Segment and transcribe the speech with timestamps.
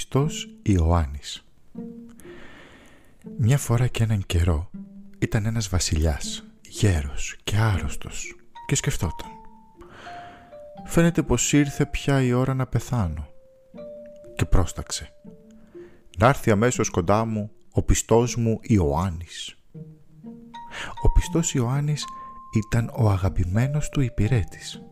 [0.00, 1.44] πιστός Ιωάννης.
[3.38, 4.70] Μια φορά και έναν καιρό
[5.18, 8.36] ήταν ένας βασιλιάς, γέρος και άρρωστος
[8.66, 9.28] και σκεφτόταν.
[10.84, 13.28] Φαίνεται πως ήρθε πια η ώρα να πεθάνω
[14.36, 15.12] και πρόσταξε.
[16.18, 19.56] Να έρθει αμέσως κοντά μου ο πιστός μου Ιωάννης.
[21.02, 22.04] Ο πιστός Ιωάννης
[22.66, 24.82] ήταν ο αγαπημένος του υπηρέτης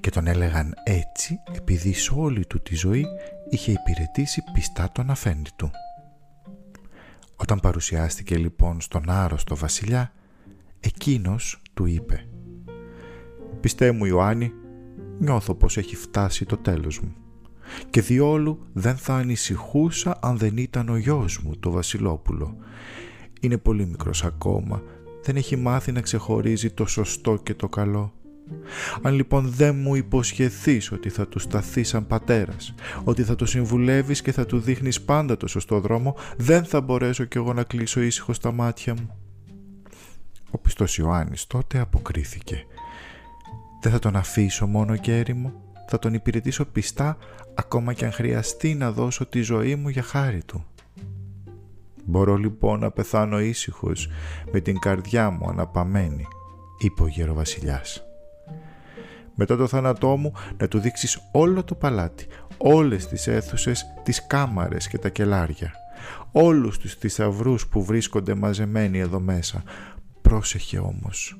[0.00, 3.06] και τον έλεγαν έτσι επειδή σε όλη του τη ζωή
[3.50, 5.70] είχε υπηρετήσει πιστά τον αφέντη του.
[7.36, 10.12] Όταν παρουσιάστηκε λοιπόν στον άρρωστο βασιλιά,
[10.80, 12.26] εκείνος του είπε
[13.60, 14.52] «Πιστέ μου Ιωάννη,
[15.18, 17.14] νιώθω πως έχει φτάσει το τέλος μου
[17.90, 22.56] και διόλου δεν θα ανησυχούσα αν δεν ήταν ο γιος μου, το Βασιλόπουλο.
[23.40, 24.82] Είναι πολύ μικρός ακόμα,
[25.22, 28.12] δεν έχει μάθει να ξεχωρίζει το σωστό και το καλό.
[29.02, 32.74] Αν λοιπόν δεν μου υποσχεθείς ότι θα του σταθείς σαν πατέρας,
[33.04, 37.24] ότι θα το συμβουλεύεις και θα του δείχνεις πάντα το σωστό δρόμο, δεν θα μπορέσω
[37.24, 39.16] κι εγώ να κλείσω ήσυχο στα μάτια μου.
[40.50, 42.66] Ο πιστός Ιωάννης τότε αποκρίθηκε.
[43.82, 45.52] Δεν θα τον αφήσω μόνο και έρημο,
[45.88, 47.16] θα τον υπηρετήσω πιστά
[47.54, 50.64] ακόμα και αν χρειαστεί να δώσω τη ζωή μου για χάρη του.
[52.04, 54.08] Μπορώ λοιπόν να πεθάνω ήσυχος
[54.52, 56.26] με την καρδιά μου αναπαμένη,
[56.78, 58.11] είπε ο γεροβασιλιάς
[59.34, 64.88] μετά το θάνατό μου να του δείξεις όλο το παλάτι, όλες τις αίθουσες, τις κάμαρες
[64.88, 65.72] και τα κελάρια,
[66.32, 69.62] όλους τους θησαυρούς που βρίσκονται μαζεμένοι εδώ μέσα.
[70.22, 71.36] Πρόσεχε όμως,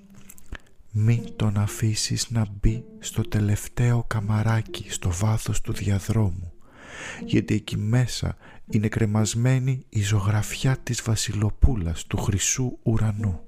[0.91, 6.53] μην τον αφήσεις να μπει στο τελευταίο καμαράκι στο βάθος του διαδρόμου,
[7.25, 13.41] γιατί εκεί μέσα είναι κρεμασμένη η ζωγραφιά της βασιλοπούλας του χρυσού ουρανού.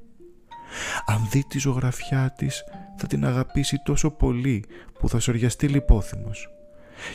[1.06, 2.64] Αν δει τη ζωγραφιά της
[2.96, 4.64] θα την αγαπήσει τόσο πολύ
[4.98, 6.48] που θα σοριαστεί λιπόθυμος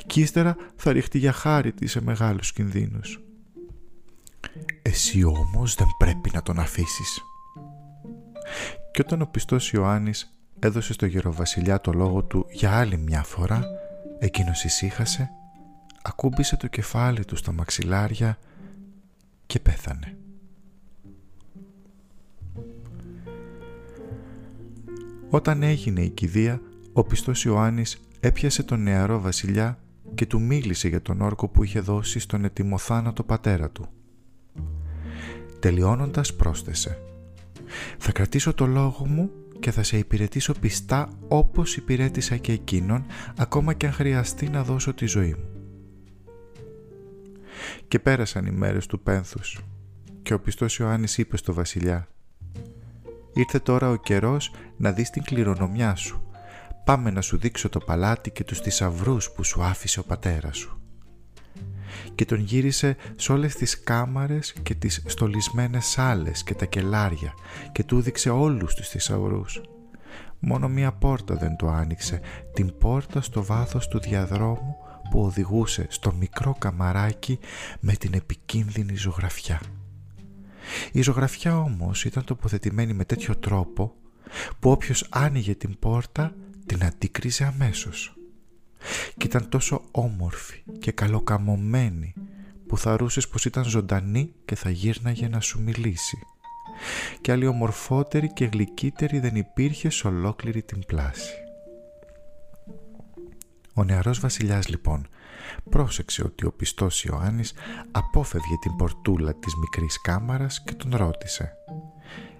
[0.05, 3.21] και ύστερα θα ριχτεί για χάρη της σε μεγάλους κινδύνους.
[4.81, 7.21] Εσύ όμως δεν πρέπει να τον αφήσεις.
[8.91, 13.63] Και όταν ο πιστός Ιωάννης έδωσε στο γεροβασιλιά το λόγο του για άλλη μια φορά,
[14.19, 15.29] εκείνος ησύχασε,
[16.01, 18.37] ακούμπησε το κεφάλι του στα μαξιλάρια
[19.45, 20.17] και πέθανε.
[25.29, 26.61] Όταν έγινε η κηδεία,
[26.93, 29.79] ο πιστός Ιωάννης έπιασε τον νεαρό βασιλιά
[30.15, 33.87] και του μίλησε για τον όρκο που είχε δώσει στον ετοιμοθάνατο πατέρα του.
[35.59, 36.97] Τελειώνοντας πρόσθεσε
[37.97, 43.05] «Θα κρατήσω το λόγο μου και θα σε υπηρετήσω πιστά όπως υπηρέτησα και εκείνον
[43.37, 45.49] ακόμα και αν χρειαστεί να δώσω τη ζωή μου».
[47.87, 49.59] Και πέρασαν οι μέρες του πένθους
[50.21, 52.07] και ο πιστός Ιωάννης είπε στο βασιλιά
[53.39, 56.21] Ήρθε τώρα ο καιρός να δεις την κληρονομιά σου.
[56.83, 60.81] Πάμε να σου δείξω το παλάτι και τους θησαυρούς που σου άφησε ο πατέρας σου.
[62.15, 67.33] Και τον γύρισε σε όλες τις κάμαρες και τις στολισμένες σάλες και τα κελάρια
[67.71, 69.61] και του δείξε όλους τους θησαυρούς.
[70.39, 72.21] Μόνο μία πόρτα δεν του άνοιξε,
[72.53, 74.75] την πόρτα στο βάθος του διαδρόμου
[75.09, 77.39] που οδηγούσε στο μικρό καμαράκι
[77.79, 79.59] με την επικίνδυνη ζωγραφιά.
[80.91, 83.95] Η ζωγραφιά όμως ήταν τοποθετημένη με τέτοιο τρόπο
[84.59, 86.35] που όποιος άνοιγε την πόρτα
[86.65, 88.13] την αντίκριζε αμέσως.
[89.17, 92.13] Και ήταν τόσο όμορφη και καλοκαμωμένη
[92.67, 96.17] που θα ρούσες πως ήταν ζωντανή και θα γύρναγε να σου μιλήσει.
[97.21, 101.33] Και άλλη ομορφότερη και γλυκύτερη δεν υπήρχε σε ολόκληρη την πλάση.
[103.79, 105.07] Ο νεαρός βασιλιάς λοιπόν
[105.69, 107.53] πρόσεξε ότι ο πιστός Ιωάννης
[107.91, 111.53] απόφευγε την πορτούλα της μικρής κάμαρας και τον ρώτησε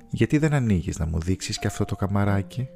[0.10, 2.68] «Γιατί δεν ανοίγεις να μου δείξεις και αυτό το καμαράκι»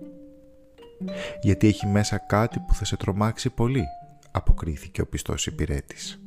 [1.41, 3.83] «Γιατί έχει μέσα κάτι που θα σε τρομάξει πολύ»
[4.31, 6.21] αποκρίθηκε ο πιστός υπηρέτης.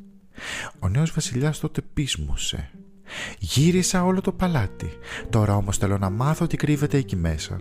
[0.79, 2.71] Ο νέος βασιλιάς τότε πείσμωσε
[3.39, 4.89] «Γύρισα όλο το παλάτι,
[5.31, 7.61] τώρα όμως θέλω να μάθω τι κρύβεται εκεί μέσα»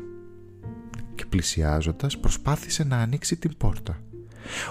[1.15, 3.99] και πλησιάζοντας προσπάθησε να ανοίξει την πόρτα.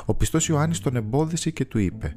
[0.04, 2.16] Ο πιστός Ιωάννης τον εμπόδισε και του είπε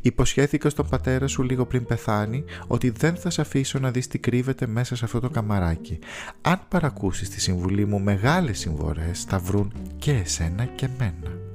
[0.00, 4.18] «Υποσχέθηκα στον πατέρα σου λίγο πριν πεθάνει ότι δεν θα σε αφήσω να δεις τι
[4.18, 5.98] κρύβεται μέσα σε αυτό το καμαράκι.
[6.40, 11.47] Αν παρακούσεις τη συμβουλή μου μεγάλες συμβορές θα βρουν και εσένα και μένα».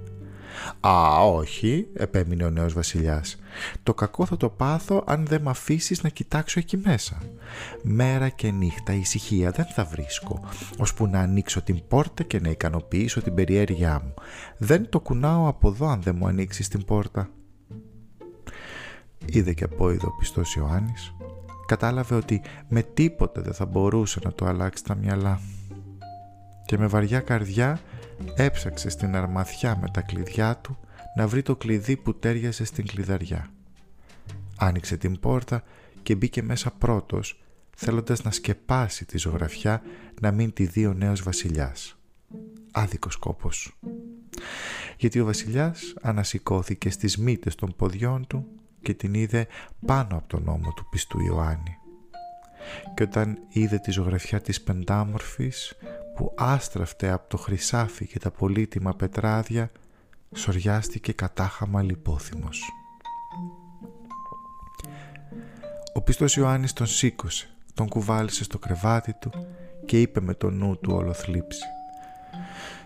[0.80, 3.40] «Α, όχι», επέμεινε ο νέος βασιλιάς.
[3.84, 7.18] «Το κακό θα το πάθω αν δεν με αφήσεις να κοιτάξω εκεί μέσα.
[7.84, 10.46] Μέρα και νύχτα ησυχία δεν θα βρίσκω,
[10.78, 14.14] ώσπου να ανοίξω την πόρτα και να ικανοποιήσω την περιέργειά μου.
[14.58, 17.30] Δεν το κουνάω από εδώ αν δεν μου ανοίξεις την πόρτα».
[19.26, 21.14] Είδε και από ο πιστός Ιωάννης.
[21.66, 25.40] Κατάλαβε ότι με τίποτα δεν θα μπορούσε να το αλλάξει τα μυαλά.
[26.66, 27.80] Και με βαριά καρδιά
[28.36, 30.78] έψαξε στην αρμαθιά με τα κλειδιά του
[31.16, 33.50] να βρει το κλειδί που τέριαζε στην κλειδαριά.
[34.58, 35.64] Άνοιξε την πόρτα
[36.04, 37.44] και μπήκε μέσα πρώτος,
[37.76, 39.82] θέλοντας να σκεπάσει τη ζωγραφιά
[40.22, 41.98] να μην τη δει ο νέος βασιλιάς.
[42.72, 43.78] Άδικος κόπος.
[44.98, 48.48] Γιατί ο βασιλιάς ανασηκώθηκε στις μύτες των ποδιών του
[48.82, 49.48] και την είδε
[49.86, 51.78] πάνω από τον ώμο του πιστού Ιωάννη.
[52.94, 55.78] Και όταν είδε τη ζωγραφιά της πεντάμορφης
[56.16, 59.72] που άστραφτε από το χρυσάφι και τα πολύτιμα πετράδια,
[60.36, 62.72] σοριάστηκε κατάχαμα λιπόθυμος.
[65.94, 69.32] Ο πιστός Ιωάννης τον σήκωσε, τον κουβάλισε στο κρεβάτι του
[69.86, 71.64] και είπε με το νου του ολοθλίψη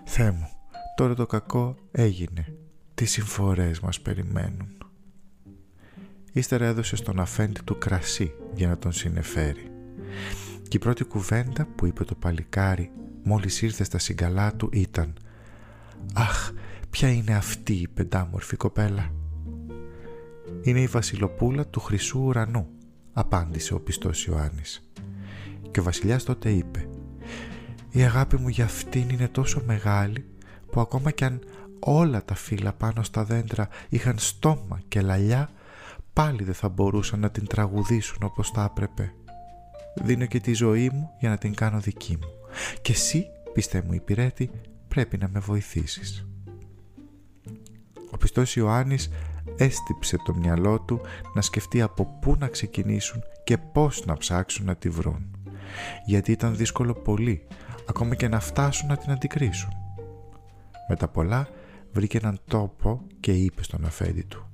[0.06, 0.50] «Θεέ μου,
[0.95, 2.56] τώρα το κακό έγινε.
[2.94, 4.77] Τι συμφορές μας περιμένουν».
[6.31, 9.71] Ύστερα έδωσε στον αφέντη του κρασί για να τον συνεφέρει.
[10.68, 12.91] Και η πρώτη κουβέντα που είπε το παλικάρι
[13.27, 15.13] μόλις ήρθε στα συγκαλά του ήταν
[16.13, 16.51] «Αχ,
[16.89, 19.12] ποια είναι αυτή η πεντάμορφη κοπέλα»
[20.62, 22.68] «Είναι η βασιλοπούλα του χρυσού ουρανού»,
[23.13, 24.89] απάντησε ο πιστός Ιωάννης.
[25.71, 26.89] Και ο βασιλιάς τότε είπε
[27.91, 30.25] «Η αγάπη μου για αυτήν είναι τόσο μεγάλη
[30.71, 31.39] που ακόμα κι αν
[31.80, 35.50] όλα τα φύλλα πάνω στα δέντρα είχαν στόμα και λαλιά
[36.13, 39.13] πάλι δεν θα μπορούσαν να την τραγουδήσουν όπως θα έπρεπε.
[39.95, 42.37] Δίνω και τη ζωή μου για να την κάνω δική μου.
[42.81, 44.51] Και εσύ, πιστέ μου υπηρέτη,
[44.88, 46.27] πρέπει να με βοηθήσεις.
[48.12, 49.09] Ο πιστός Ιωάννης
[49.57, 51.01] έστυψε το μυαλό του
[51.33, 55.31] να σκεφτεί από πού να ξεκινήσουν και πώς να ψάξουν να τη βρουν.
[56.06, 57.48] Γιατί ήταν δύσκολο πολύ,
[57.89, 59.69] ακόμα και να φτάσουν να την αντικρίσουν.
[60.98, 61.50] τα πολλά
[61.92, 64.48] βρήκε έναν τόπο και είπε στον αφέντη του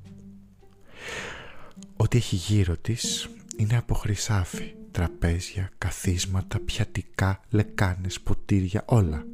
[1.97, 9.25] Ό,τι έχει γύρω της είναι από χρυσάφι, τραπέζια, καθίσματα, πιατικά, λεκάνες, ποτήρια, όλα.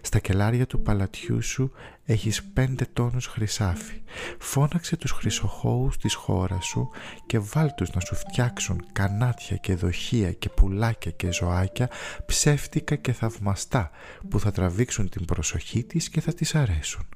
[0.00, 1.72] Στα κελάρια του παλατιού σου
[2.04, 4.02] έχεις πέντε τόνους χρυσάφι.
[4.38, 6.90] Φώναξε τους χρυσοχώους της χώρας σου
[7.26, 11.90] και βάλ τους να σου φτιάξουν κανάτια και δοχεία και πουλάκια και ζωάκια
[12.26, 13.90] ψεύτικα και θαυμαστά
[14.28, 17.08] που θα τραβήξουν την προσοχή της και θα της αρέσουν.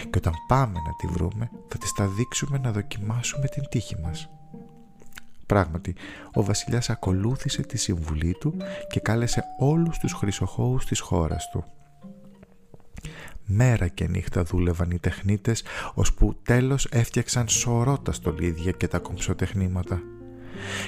[0.00, 4.28] Και όταν πάμε να τη βρούμε θα της τα δείξουμε να δοκιμάσουμε την τύχη μας.
[5.46, 5.94] Πράγματι,
[6.32, 8.56] ο βασιλιάς ακολούθησε τη συμβουλή του
[8.88, 11.64] και κάλεσε όλους τους χρυσοχώους της χώρας του.
[13.46, 20.02] Μέρα και νύχτα δούλευαν οι τεχνίτες, ώσπου τέλος έφτιαξαν σωρό τα στολίδια και τα κομψοτεχνήματα.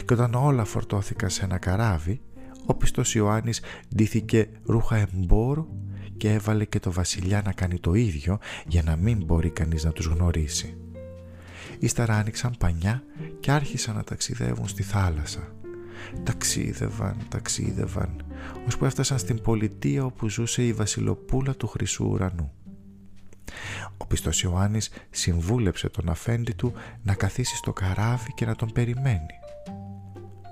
[0.05, 2.21] Και όταν όλα φορτώθηκαν σε ένα καράβι,
[2.67, 3.61] ο πιστός Ιωάννης
[3.95, 5.67] ντύθηκε ρούχα εμπόρου
[6.17, 9.93] και έβαλε και το βασιλιά να κάνει το ίδιο για να μην μπορεί κανείς να
[9.93, 10.77] τους γνωρίσει.
[11.79, 13.03] Ύστερα άνοιξαν πανιά
[13.41, 15.55] και άρχισαν να ταξιδεύουν στη θάλασσα.
[16.23, 18.25] Ταξίδευαν, ταξίδευαν,
[18.67, 22.53] ώσπου έφτασαν στην πολιτεία όπου ζούσε η βασιλοπούλα του Χρυσού Ουρανού.
[23.97, 26.73] Ο πιστός Ιωάννης συμβούλεψε τον αφέντη του
[27.03, 29.39] να καθίσει στο καράβι και να τον περιμένει.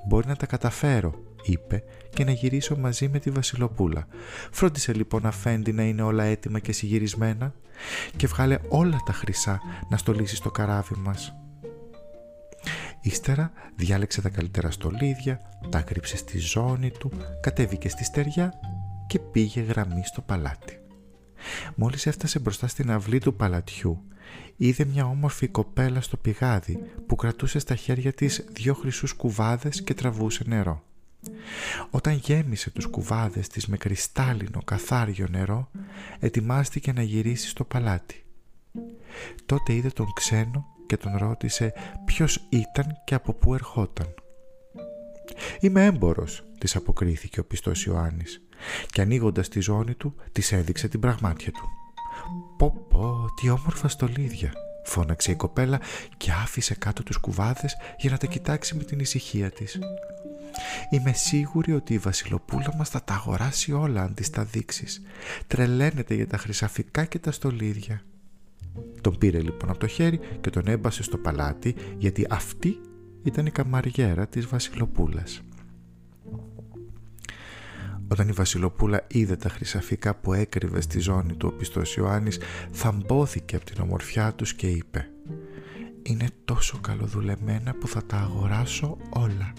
[0.08, 4.06] «Μπορεί να τα καταφέρω», είπε και να γυρίσω μαζί με τη βασιλοπούλα.
[4.50, 7.54] Φρόντισε λοιπόν αφέντη να είναι όλα έτοιμα και συγυρισμένα
[8.16, 11.34] και βγάλε όλα τα χρυσά να στολίσει στο καράβι μας.
[13.00, 17.10] Ύστερα διάλεξε τα καλύτερα στολίδια, τα κρύψε στη ζώνη του,
[17.40, 18.52] κατέβηκε στη στεριά
[19.06, 20.80] και πήγε γραμμή στο παλάτι.
[21.74, 24.04] Μόλις έφτασε μπροστά στην αυλή του παλατιού,
[24.56, 29.94] είδε μια όμορφη κοπέλα στο πηγάδι που κρατούσε στα χέρια της δυο χρυσούς κουβάδες και
[29.94, 30.82] τραβούσε νερό.
[31.90, 35.70] Όταν γέμισε τους κουβάδες της με κρυστάλλινο καθάριο νερό,
[36.18, 38.24] ετοιμάστηκε να γυρίσει στο παλάτι.
[39.46, 41.72] Τότε είδε τον ξένο και τον ρώτησε
[42.04, 44.14] ποιος ήταν και από πού ερχόταν.
[45.60, 48.42] «Είμαι έμπορος», της αποκρίθηκε ο πιστός Ιωάννης
[48.90, 51.68] και ανοίγοντας τη ζώνη του της έδειξε την πραγμάτια του.
[52.58, 54.52] «Πω πω, τι όμορφα στολίδια»,
[54.84, 55.80] φώναξε η κοπέλα
[56.16, 59.78] και άφησε κάτω τους κουβάδες για να τα κοιτάξει με την ησυχία της.
[60.90, 65.02] Είμαι σίγουρη ότι η βασιλοπούλα μας θα τα αγοράσει όλα αν της τα δείξεις.
[65.46, 68.02] Τρελαίνεται για τα χρυσαφικά και τα στολίδια.
[69.00, 72.80] Τον πήρε λοιπόν από το χέρι και τον έμπασε στο παλάτι γιατί αυτή
[73.22, 75.42] ήταν η καμαριέρα της βασιλοπούλας.
[78.08, 82.38] Όταν η βασιλοπούλα είδε τα χρυσαφικά που έκρυβε στη ζώνη του ο πιστός Ιωάννης
[82.70, 85.08] θαμπόθηκε από την ομορφιά τους και είπε
[86.02, 89.52] «Είναι τόσο καλοδουλεμένα που θα τα αγοράσω όλα».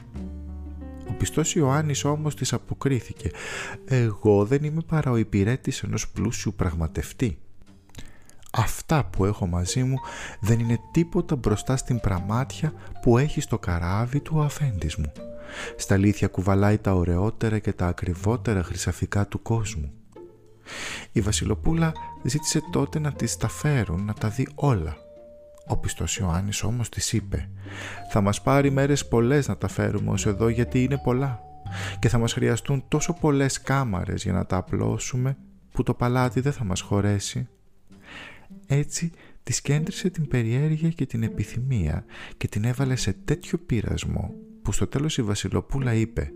[1.24, 3.32] Ο πιστός Ιωάννης όμως της αποκρίθηκε
[3.86, 7.38] «Εγώ δεν είμαι παρά ο υπηρέτης ενός πλούσιου πραγματευτή.
[8.52, 9.98] Αυτά που έχω μαζί μου
[10.40, 15.12] δεν είναι τίποτα μπροστά στην πραμάτια που έχει στο καράβι του ο αφέντης μου.
[15.78, 19.92] Στα αλήθεια κουβαλάει τα ωραιότερα και τα ακριβότερα χρυσαφικά του κόσμου.
[21.12, 21.92] Η βασιλοπούλα
[22.24, 24.98] ζήτησε τότε να τις τα φέρουν να τα δει όλα.
[25.68, 27.50] Ο πιστός Ιωάννης όμως της είπε
[28.12, 31.42] «Θα μας πάρει μέρες πολλές να τα φέρουμε ως εδώ γιατί είναι πολλά
[32.00, 35.38] και θα μας χρειαστούν τόσο πολλές κάμαρες για να τα απλώσουμε
[35.72, 37.48] που το παλάτι δεν θα μας χωρέσει».
[38.68, 39.12] Έτσι
[39.44, 42.06] της κέντρισε την περιέργεια και την επιθυμία
[42.38, 46.32] και την έβαλε σε τέτοιο πείρασμο που στο τέλος η Βασιλοπούλα είπε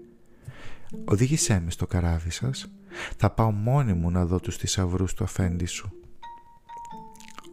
[1.05, 2.71] «Οδήγησέ με στο καράβι σας,
[3.17, 5.91] θα πάω μόνη μου να δω τους θησαυρούς του αφέντη σου».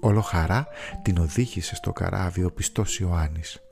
[0.04, 0.66] Όλο χαρά
[1.02, 3.62] την οδήγησε στο καράβι ο πιστός Ιωάννης.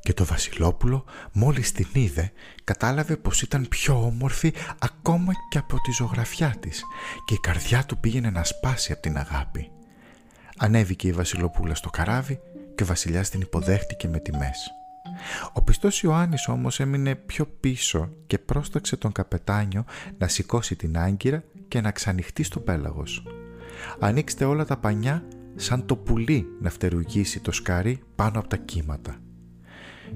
[0.00, 2.32] Και το Βασιλόπουλο μόλις την είδε
[2.64, 6.82] κατάλαβε πως ήταν πιο όμορφη ακόμα και από τη ζωγραφιά της
[7.24, 9.70] και η καρδιά του πήγαινε να σπάσει από την αγάπη.
[10.56, 12.40] Ανέβηκε η Βασιλοπούλα στο καράβι
[12.74, 14.70] και ο βασιλιάς την υποδέχτηκε με τιμές.
[15.52, 19.84] Ο πιστός Ιωάννης όμως έμεινε πιο πίσω και πρόσταξε τον καπετάνιο
[20.18, 23.22] να σηκώσει την άγκυρα και να ξανοιχτεί στο πέλαγος.
[23.98, 25.24] Ανοίξτε όλα τα πανιά
[25.54, 29.16] σαν το πουλί να φτερουγήσει το σκάρι πάνω από τα κύματα.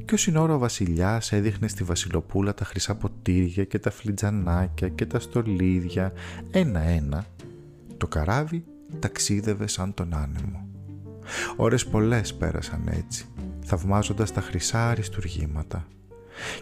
[0.05, 5.07] Και ο ώρα ο βασιλιάς έδειχνε στη βασιλοπούλα τα χρυσά ποτήρια και τα φλιτζανάκια και
[5.07, 6.13] τα στολίδια
[6.51, 7.25] ένα-ένα.
[7.97, 8.65] Το καράβι
[8.99, 10.69] ταξίδευε σαν τον άνεμο.
[11.57, 13.27] Ώρες πολλές πέρασαν έτσι,
[13.65, 15.87] θαυμάζοντας τα χρυσά αριστουργήματα.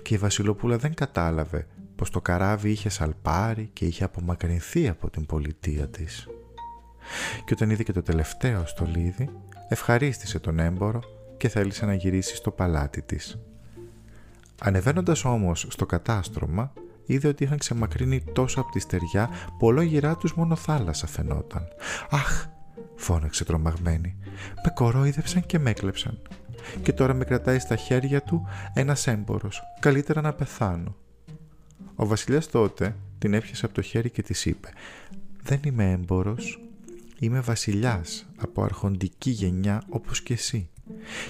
[0.02, 5.26] Και η Βασιλοπούλα δεν κατάλαβε πως το καράβι είχε σαλπάρει και είχε απομακρυνθεί από την
[5.26, 6.28] πολιτεία της.
[7.44, 9.30] Και όταν είδε και το τελευταίο στολίδι,
[9.68, 11.00] ευχαρίστησε τον έμπορο
[11.36, 13.38] και θέλησε να γυρίσει στο παλάτι της.
[14.60, 16.72] Ανεβαίνοντας όμως στο κατάστρωμα,
[17.06, 21.68] είδε ότι είχαν ξεμακρύνει τόσο από τη στεριά που ολόγυρά τους μόνο θάλασσα φαινόταν.
[22.10, 22.46] «Αχ!»
[22.94, 24.16] φώναξε τρομαγμένη.
[24.64, 26.22] «Με κορόιδεψαν και με έκλεψαν.
[26.82, 29.62] Και τώρα με κρατάει στα χέρια του ένας έμπορος.
[29.80, 30.96] Καλύτερα να πεθάνω».
[31.94, 34.68] Ο βασιλιάς τότε την έπιασε από το χέρι και της είπε
[35.42, 36.60] «Δεν είμαι έμπορος,
[37.22, 40.68] είμαι βασιλιάς από αρχοντική γενιά όπως και εσύ.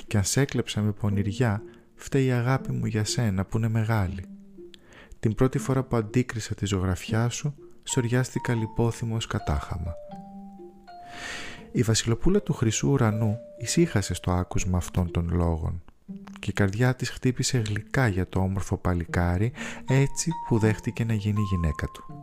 [0.07, 1.63] Και αν σε έκλεψα με πονηριά,
[1.95, 4.25] φταίει η αγάπη μου για σένα που είναι μεγάλη.
[5.21, 9.95] Την πρώτη φορά που αντίκρισα τη ζωγραφιά σου, σοριάστηκα λιπόθυμος κατάχαμα.
[11.73, 15.83] Η βασιλοπούλα του χρυσού ουρανού ησύχασε στο άκουσμα αυτών των λόγων
[16.39, 19.53] και η καρδιά της χτύπησε γλυκά για το όμορφο παλικάρι
[19.89, 22.22] έτσι που δέχτηκε να γίνει γυναίκα του.